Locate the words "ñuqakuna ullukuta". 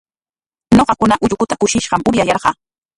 0.77-1.55